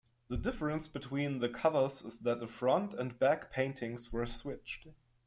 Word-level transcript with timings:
The 0.29 0.37
difference 0.37 0.87
between 0.87 1.41
the 1.41 1.47
covers 1.47 2.03
is 2.03 2.17
that 2.21 2.39
the 2.39 2.47
front 2.47 2.95
and 2.95 3.19
back 3.19 3.51
paintings 3.51 4.11
were 4.11 4.25
switched. 4.25 4.87